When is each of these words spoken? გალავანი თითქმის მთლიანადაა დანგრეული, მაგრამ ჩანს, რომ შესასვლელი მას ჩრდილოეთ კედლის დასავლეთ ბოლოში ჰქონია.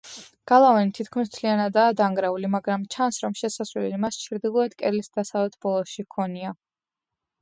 გალავანი 0.51 0.93
თითქმის 0.99 1.29
მთლიანადაა 1.31 1.91
დანგრეული, 1.99 2.49
მაგრამ 2.55 2.87
ჩანს, 2.95 3.19
რომ 3.25 3.37
შესასვლელი 3.41 4.01
მას 4.07 4.19
ჩრდილოეთ 4.23 4.75
კედლის 4.83 5.13
დასავლეთ 5.19 5.59
ბოლოში 5.67 6.07
ჰქონია. 6.09 6.57